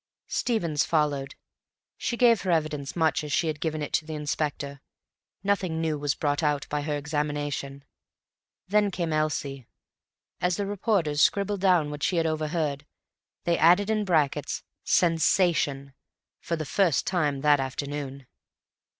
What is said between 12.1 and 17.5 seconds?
had overheard, they added in brackets "Sensation" for the first time